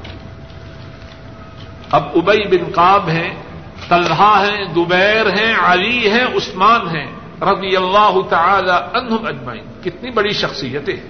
[1.91, 3.43] اب ابئی بن قاب ہیں،
[3.89, 10.33] طلحہ ہیں دوبیر ہیں، علی ہیں، عثمان ہیں۔ رضی اللہ تعالی عنہم اجمعین۔ کتنی بڑی
[10.33, 11.09] شخصیتیں۔ ہیں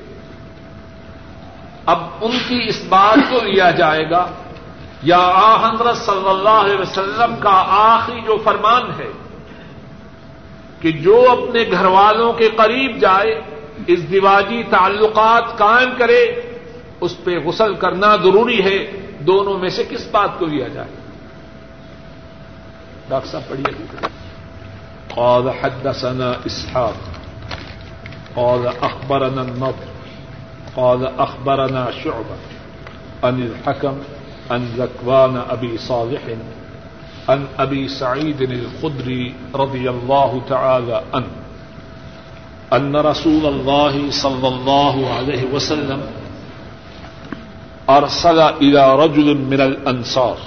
[1.85, 4.27] اب ان کی اس بات کو لیا جائے گا،
[5.03, 9.11] یا حضرت صلی اللہ علیہ وسلم کا آخری جو فرمان ہے،
[10.81, 13.41] کہ جو اپنے گھر والوں کے قریب جائے،
[13.87, 16.25] اس دیواجی تعلقات قائم کرے،
[17.01, 20.87] اس پہ غسل کرنا ضروری ہے۔ دونوں میں سے کس بات کو لیا جائے؟
[23.07, 24.22] ڈاکٹر صاحب، پڑھیے۔
[25.15, 26.95] قال حدثنا اسحاق
[28.35, 29.87] قال اخبرنا النضر.
[30.75, 32.37] قال اخبرنا شعبة.
[33.23, 33.95] عن الحكم،
[34.51, 36.21] عن ذكوان ابي صالح،
[37.29, 41.43] عن ابي سعيد الخدري رضي الله تعالى عنه.
[42.73, 46.01] ان رسول الله صلى الله عليه وسلم
[47.89, 50.37] ارسل الى رجل من الانصار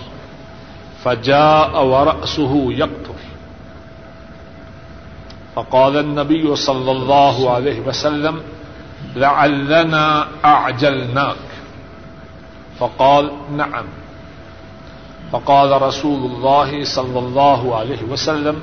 [1.04, 3.05] فجاء ورأسه يقطر
[5.56, 8.40] فقال النبي صلى الله عليه وسلم،
[9.16, 11.36] لعلنا أعجلناك.
[12.78, 13.86] فقال، نعم.
[15.30, 18.60] فقال رسول الله صلى الله عليه وسلم،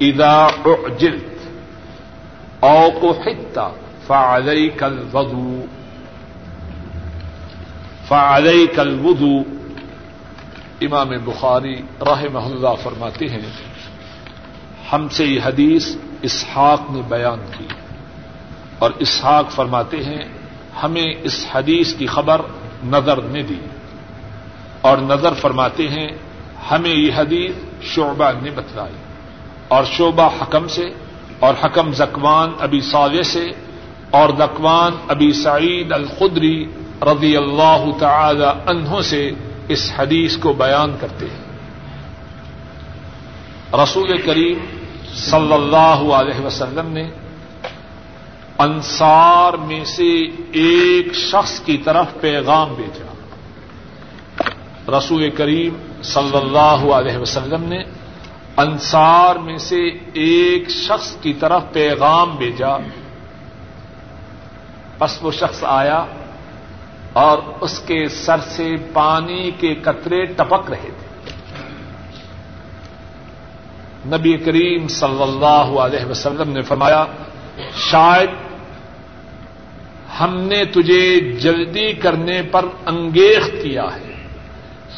[0.00, 1.38] إذا أعجلت
[2.64, 3.60] أو قحدت
[4.06, 5.66] فعليك الوضوء.
[8.08, 9.44] فعليك الوضوء،
[10.80, 13.69] امام بخاری راہ محلہ فرماتے ہیں
[14.92, 17.66] ہم سے یہ حدیث اسحاق نے بیان کی۔
[18.78, 20.22] اور اسحاق فرماتے ہیں،
[20.82, 22.40] ہمیں اس حدیث کی خبر
[22.84, 23.60] نظر نے دی۔
[24.80, 26.08] اور نظر فرماتے ہیں،
[26.70, 28.94] ہمیں یہ حدیث شعبہ نے بتلائی۔
[29.68, 30.90] اور شعبہ حکم سے،
[31.38, 33.48] اور حکم زکوان ابی صالح سے،
[34.10, 36.64] اور زکوان ابی سعید الخدری
[37.02, 39.30] رضی اللہ تعالی عنہ سے
[39.68, 41.50] اس حدیث کو بیان کرتے ہیں۔
[43.82, 44.79] رسول کریم
[45.14, 47.10] صلی اللہ علیہ وسلم نے
[48.58, 50.18] انصار میں سے
[50.52, 53.12] ایک شخص کی طرف پیغام بھیجا۔
[54.98, 57.82] رسول کریم صلی اللہ علیہ وسلم نے
[58.56, 62.76] انصار میں سے ایک شخص کی طرف پیغام بھیجا۔
[64.98, 66.04] بس وہ شخص آیا
[67.12, 71.09] اور اس کے سر سے پانی کے قطرے ٹپک رہے تھے۔
[74.06, 77.04] نبی کریم صلی اللہ علیہ وسلم نے فرمایا،
[77.76, 78.30] شاید
[80.20, 84.26] ہم نے تجھے جلدی کرنے پر انگیخ کیا ہے۔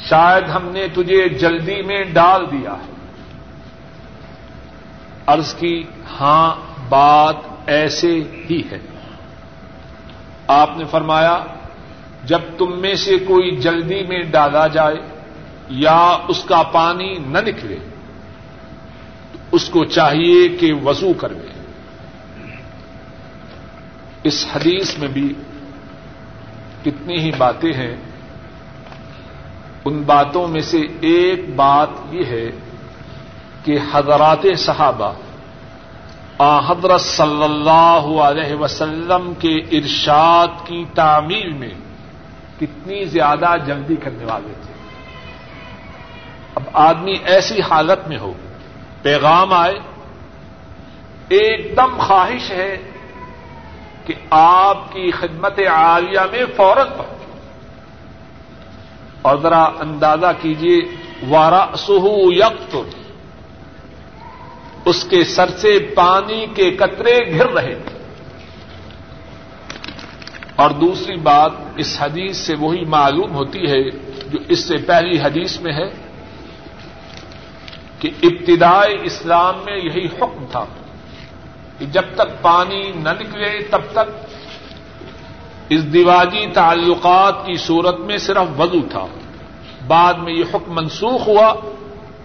[0.08, 2.92] شاید ہم نے تجھے جلدی میں ڈال دیا ہے۔
[5.26, 5.84] عرض کی
[6.20, 6.54] ہاں
[6.88, 7.36] بات
[7.66, 8.78] ایسے ہی ہے۔
[10.46, 11.44] آپ نے فرمایا،
[12.24, 14.96] جب تم میں سے کوئی جلدی میں ڈالا جائے
[15.68, 17.76] یا اس کا پانی نہ نکلے
[19.52, 21.48] اس کو چاہیے کہ وضو کر لے۔
[24.22, 25.34] اس حدیث میں بھی
[26.84, 27.96] کتنی ہی باتیں ہیں،
[29.84, 32.50] ان باتوں میں سے ایک بات یہ ہے
[33.64, 35.12] کہ حضرات صحابہ،
[36.38, 41.74] آ حضرت صلی اللہ علیہ وسلم کے ارشاد کی تعمیل میں
[42.60, 44.72] کتنی زیادہ جلدی کرنے والے تھے۔
[46.54, 48.32] اب آدمی ایسی حالت میں ہو
[49.02, 49.74] پیغام آئے،
[51.28, 52.78] ایک دم خواہش ہے
[54.04, 57.40] کہ آپ کی خدمت عالیہ میں فوراً پہنچے
[59.22, 60.80] اور ذرا اندازہ کیجیے
[61.28, 62.76] وارا سہو یکت
[64.84, 67.98] اس کے سر سے پانی کے قطرے گر رہے۔ تھے
[70.56, 73.90] اور دوسری بات، اس حدیث سے وہی معلوم ہوتی ہے
[74.28, 76.11] جو اس سے پہلی حدیث میں ہے۔
[78.02, 80.64] کہ ابتدائی اسلام میں یہی حکم تھا
[81.78, 84.10] کہ جب تک پانی نہ نکلے تب تک
[85.68, 89.06] اس دیواجی تعلقات کی صورت میں صرف وضو تھا۔
[89.86, 91.54] بعد میں یہ حکم منسوخ ہوا۔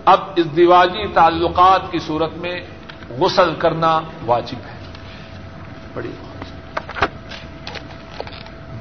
[0.06, 2.62] اب اس دیواجی تعلقات کی صورت میں
[3.10, 4.80] غسل کرنا واجب ہے۔
[5.94, 6.12] بڑی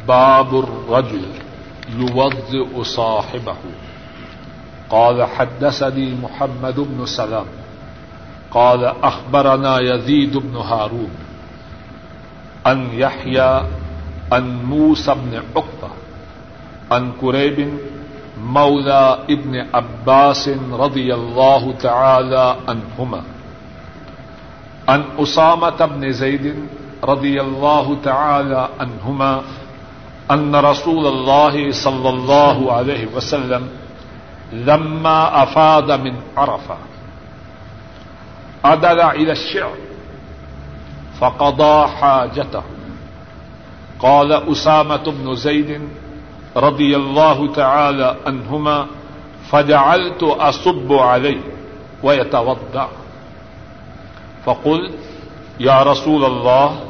[0.07, 1.31] باب الرجل
[2.01, 3.71] يوضئ صاحبه
[4.91, 7.47] قال حدثني محمد بن سلام
[8.51, 11.11] قال أخبرنا يزيد بن هارون
[12.67, 13.63] أن يحيى
[14.33, 15.91] أن موسى بن عقبة
[16.93, 17.79] أن كريب
[18.45, 23.23] مولى ابن عباس رضي الله تعالى عنهما
[24.89, 26.55] أن أسامة بن زيد
[27.05, 29.43] رضي الله تعالى عنهما
[30.29, 33.67] ان رسول اللہ صلی اللہ علیہ وسلم
[34.53, 36.79] لما افاد من عرفہ
[38.65, 39.77] ادل الى الشعر.
[41.19, 42.63] فقضى حاجته.
[43.99, 45.89] قال أسامة بن زيد
[46.57, 48.87] رضي الله تعالى عنهما
[49.51, 51.41] فجعلت أصب عليه
[52.03, 52.89] ويتوضع
[54.45, 54.99] فقلت
[55.61, 56.81] يا رسول الله،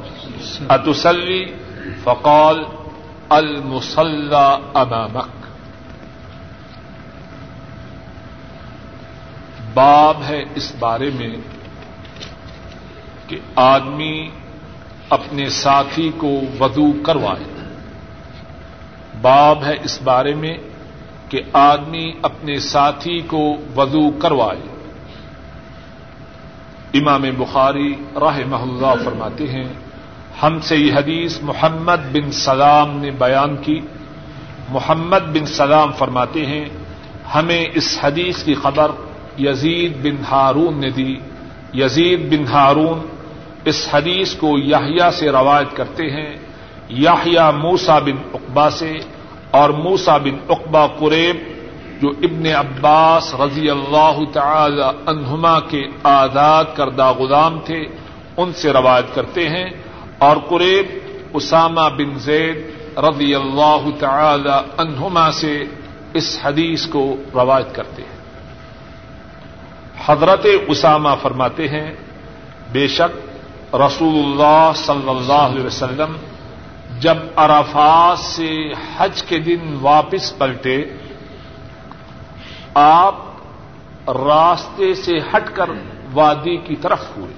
[0.71, 1.55] أتسلي؟
[2.05, 2.67] فقال
[3.33, 5.46] المسلح امامک
[9.77, 11.37] باب ہے اس بارے میں
[13.27, 14.29] کہ آدمی
[15.11, 17.45] اپنے ساتھی کو ودو کروائے۔
[19.21, 20.59] باب ہے اس بارے میں
[21.29, 24.61] کہ آدمی اپنے ساتھی کو ودو کروائے۔
[26.95, 29.69] امام بخاری راہ محلہ فرماتے ہیں،
[30.43, 33.81] ہم سے یہ حدیث محمد بن سلام نے بیان کی۔
[34.69, 36.65] محمد بن سلام فرماتے ہیں،
[37.35, 38.91] ہمیں اس حدیث کی خبر
[39.39, 41.17] یزید بن ہارون نے دی۔
[41.75, 43.01] یزید بن ہارون
[43.65, 46.37] اس حدیث کو یاہیا سے روایت کرتے ہیں۔
[46.89, 48.93] یاہیا موسا بن اقبا سے
[49.51, 51.37] اور موسا بن اقبا قریب،
[52.03, 57.85] جو ابن عباس رضی اللہ تعالی عنہما کے آزاد کردہ غلام تھے،
[58.37, 59.71] ان سے روایت کرتے ہیں۔
[60.19, 60.87] اور قریب
[61.35, 62.57] اسامہ بن زید
[62.97, 65.63] رضی اللہ تعالی عنہما سے
[66.15, 68.16] اس حدیث کو روایت کرتے ہیں۔
[70.05, 71.95] حضرت اسامہ فرماتے ہیں،
[72.73, 76.17] بے شک رسول اللہ صلی اللہ علیہ وسلم
[77.01, 80.85] جب عرفات سے حج کے دن واپس پلٹے،
[82.75, 83.15] آپ
[84.09, 85.71] راستے سے ہٹ کر
[86.13, 87.33] وادی کی طرف ہوئے۔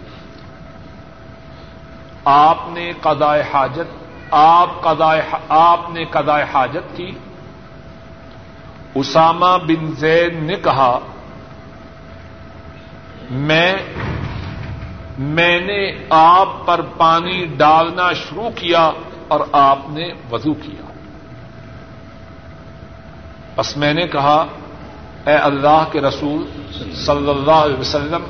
[2.24, 4.68] آپ نے قضائے حاجت، آپ
[5.48, 7.10] آپ نے قضائے حاجت کی۔
[8.94, 10.98] اسامہ بن زید نے کہا
[13.30, 13.74] میں
[15.18, 18.90] میں نے آپ پر پانی ڈالنا شروع کیا
[19.28, 20.92] اور آپ نے وضو کیا۔
[23.56, 24.46] بس میں نے کہا،
[25.26, 26.46] اے اللہ کے رسول
[26.94, 28.22] صلی اللہ علیہ وسلم،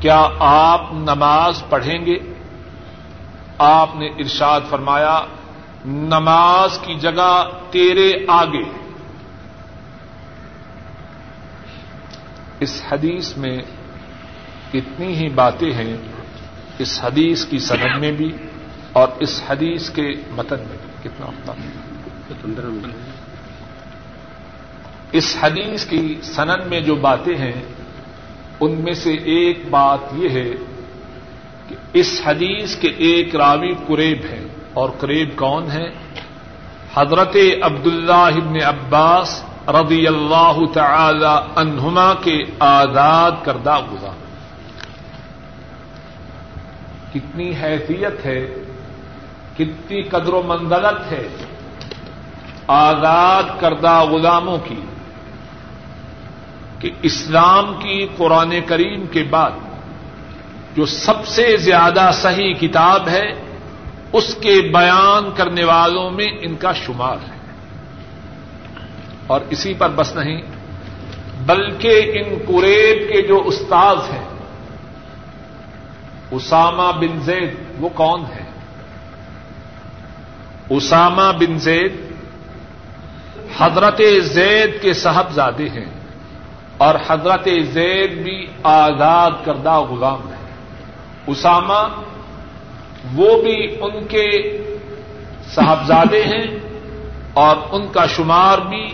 [0.00, 2.18] کیا آپ نماز پڑھیں گے؟
[3.58, 5.20] آپ نے ارشاد فرمایا،
[5.84, 8.64] نماز کی جگہ تیرے آگے۔
[12.60, 13.58] اس حدیث میں
[14.74, 15.96] اتنی ہی باتیں ہیں
[16.78, 18.32] اس حدیث کی سند میں بھی
[18.92, 21.52] اور اس حدیث کے متن میں بھی، کتنا
[22.42, 22.66] پندرہ
[25.12, 27.62] اس حدیث کی سند میں جو باتیں ہیں،
[28.60, 30.50] ان میں سے ایک بات یہ ہے
[31.68, 34.44] کہ اس حدیث کے ایک راوی قریب ہے
[34.74, 35.88] اور قریب کون ہے
[36.94, 44.27] حضرت عبداللہ ابن عباس رضی اللہ تعالی عنہما کے آزاد کردہ گزار
[47.14, 48.54] کتنی حیثیت ہے،
[49.54, 51.28] کتنی قدر و منزلت ہے
[52.66, 54.80] آزاد کردہ غلاموں کی
[56.78, 59.50] کہ اسلام کی قرآن کریم کے بعد
[60.76, 63.32] جو سب سے زیادہ صحیح کتاب ہے،
[64.12, 67.38] اس کے بیان کرنے والوں میں ان کا شمار ہے۔
[69.26, 70.42] اور اسی پر بس نہیں،
[71.46, 74.37] بلکہ ان قریب کے جو استاذ ہیں
[76.30, 78.44] اسامہ بن زید، وہ کون ہے؟
[80.70, 82.08] اسامہ بن زید
[83.58, 85.84] حضرت زید کے صاحبزادے ہیں
[86.76, 90.52] اور حضرت زید بھی آزاد کردہ غلام ہے
[91.26, 92.02] اسامہ
[93.14, 94.58] وہ بھی ان کے
[95.54, 96.58] صاحبزادے ہیں
[97.32, 98.88] اور ان کا شمار بھی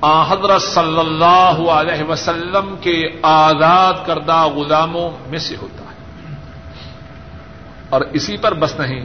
[0.00, 5.85] آ حضرت صلی اللہ علیہ وسلم کے آزاد کردہ غلاموں میں سے ہوتا۔ ہے
[7.90, 9.04] اور اسی پر بس نہیں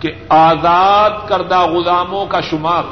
[0.00, 2.84] کہ آزاد کردہ غلاموں کا شمار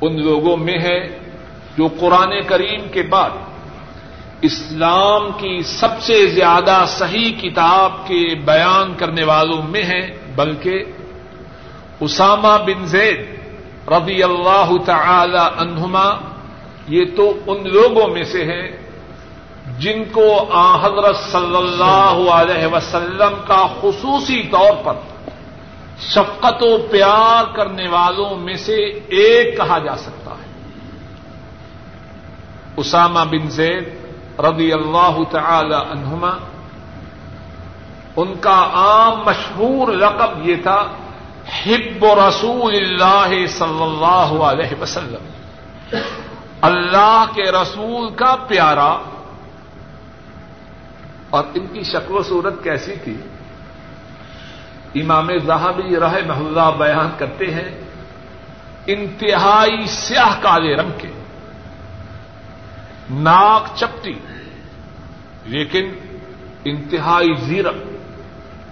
[0.00, 1.18] ان لوگوں میں ہے
[1.78, 3.30] جو قرآن کریم کے بعد
[4.40, 10.06] اسلام کی سب سے زیادہ صحیح کتاب کے بیان کرنے والوں میں ہیں،
[10.36, 10.84] بلکہ
[12.00, 13.20] اسامہ بن زید
[13.88, 16.10] رضی اللہ تعالی عنہما
[16.88, 18.83] یہ تو ان لوگوں میں سے ہیں
[19.78, 24.92] جن کو آ حضرت صلی اللہ علیہ وسلم کا خصوصی طور پر
[26.00, 28.74] شفقت و پیار کرنے والوں میں سے
[29.08, 30.50] ایک کہا جا سکتا ہے۔
[32.76, 33.88] اسامہ بن زید
[34.40, 36.30] رضی اللہ تعالی عنہما،
[38.16, 40.86] ان کا عام مشہور رقب یہ تھا،
[41.66, 45.24] حب رسول اللہ صلی اللہ علیہ وسلم۔
[46.60, 48.98] اللہ کے رسول کا پیارا۔
[51.34, 53.16] اور ان کی شکل و صورت کیسی تھی؟
[55.00, 57.70] امام زہابی رہ محلہ بیان کرتے ہیں،
[58.86, 61.08] انتہائی سیاہ کالے رنگ کے،
[63.10, 64.18] ناک چپٹی،
[65.44, 65.92] لیکن
[66.64, 67.76] انتہائی زیرک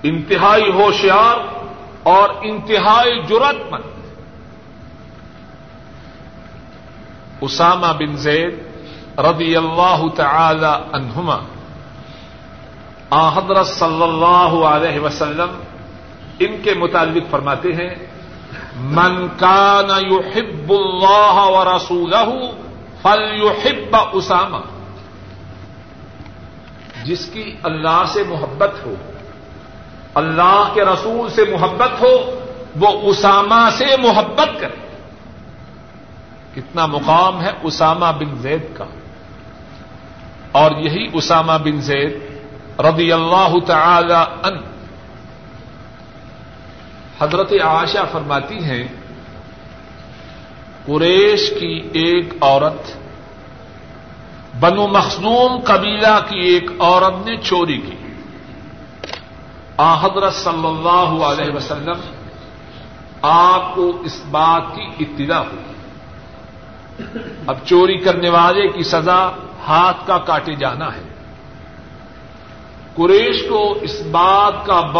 [0.02, 1.38] انتہائی ہوشیار
[2.02, 3.90] اور انتہائی جرت مند۔
[7.40, 8.54] اسامہ بن زید
[9.18, 11.36] رضی اللہ تعالی عنہما
[13.14, 15.62] حضرت صلی اللہ علیہ وسلم
[16.38, 17.94] ان کے متعلق فرماتے ہیں،
[18.76, 22.50] من کان یحب اللہ و رسولہ
[23.02, 24.56] فل یحب اسامہ.
[27.04, 28.94] جس کی اللہ سے محبت ہو،
[30.14, 32.38] اللہ کے رسول سے محبت ہو،
[32.80, 34.96] وہ اسامہ سے محبت کرے۔
[36.54, 38.84] کتنا مقام ہے اسامہ بن زید کا۔
[40.52, 42.31] اور یہی اسامہ بن زید
[42.78, 44.60] رضی اللہ تعالی عنہ۔
[47.20, 48.88] حضرت عائشہ فرماتی ہیں،
[50.86, 52.96] قریش کی ایک عورت،
[54.60, 57.94] بنو مخصوم قبیلہ کی ایک عورت نے چوری کی۔
[59.76, 62.00] آ حضرت صلی اللہ علیہ وسلم،
[63.22, 65.62] آپ کو اس بات کی اطلاع ہوئی۔
[67.46, 69.30] اب چوری کرنے والے کی سزا
[69.68, 71.11] ہاتھ کا کاٹے جانا ہے۔
[72.94, 74.80] قریش کو اس بات کا